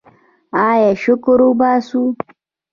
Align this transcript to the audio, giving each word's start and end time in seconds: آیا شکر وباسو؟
آیا 0.67 0.91
شکر 1.03 1.39
وباسو؟ 1.47 2.01